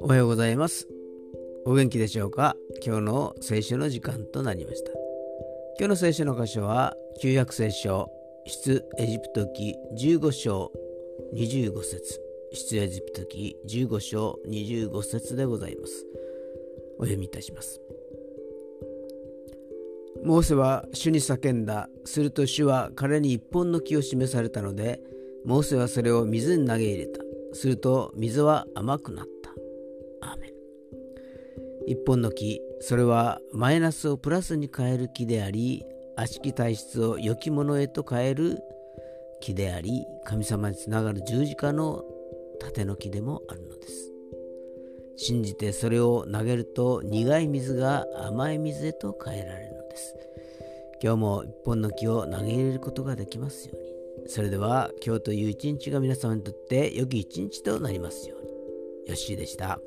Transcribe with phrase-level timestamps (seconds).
[0.00, 0.86] おはようございます。
[1.64, 2.54] お元気でしょうか？
[2.86, 4.92] 今日の聖書の時間となりました。
[5.78, 8.08] 今日の聖書の箇所は旧約聖書
[8.46, 10.70] 出エジプト記15章
[11.34, 12.20] 25節。
[12.52, 16.06] 出エジプト記15章25節でございます。
[16.98, 17.80] お読みいたします。
[20.24, 21.88] モーセは主に叫んだ。
[22.04, 25.00] すると主は彼に一本の木を示されたので、
[25.44, 27.20] モーセはそれを水に投げ入れた。
[27.52, 29.26] すると水は甘くなっ
[30.20, 30.28] た。
[30.28, 30.50] アーメン
[31.86, 35.84] 一本の木、それはマイナスをプラスに変える木であり、
[36.16, 38.58] 悪しき体質を良きものへと変える
[39.40, 42.04] 木であり、神様につながる十字架の
[42.60, 44.12] 盾の木でもあるのです。
[45.16, 49.79] 信じてそれを投げると苦い水が甘い水へと変えられる。
[49.90, 50.14] です。
[51.02, 54.28] 今日も一本の木を投げ入れることができますように。
[54.28, 58.50] それでは今日という一日が皆様にとって良き一日となりますように。
[59.08, 59.80] よッしーでした。